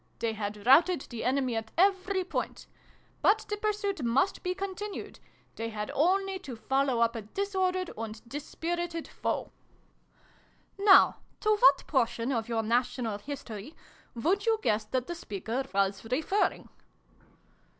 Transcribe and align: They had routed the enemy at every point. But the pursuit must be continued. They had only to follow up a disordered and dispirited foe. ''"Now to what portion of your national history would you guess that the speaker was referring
They 0.17 0.33
had 0.33 0.65
routed 0.65 1.01
the 1.11 1.23
enemy 1.23 1.55
at 1.55 1.69
every 1.77 2.23
point. 2.23 2.65
But 3.21 3.45
the 3.49 3.55
pursuit 3.55 4.01
must 4.03 4.41
be 4.41 4.55
continued. 4.55 5.19
They 5.57 5.69
had 5.69 5.91
only 5.93 6.39
to 6.39 6.55
follow 6.55 7.01
up 7.01 7.15
a 7.15 7.21
disordered 7.21 7.91
and 7.95 8.19
dispirited 8.27 9.07
foe. 9.07 9.51
''"Now 10.79 11.17
to 11.41 11.55
what 11.55 11.85
portion 11.85 12.31
of 12.31 12.49
your 12.49 12.63
national 12.63 13.19
history 13.19 13.75
would 14.15 14.47
you 14.47 14.57
guess 14.63 14.85
that 14.85 15.05
the 15.05 15.13
speaker 15.13 15.65
was 15.71 16.03
referring 16.05 16.67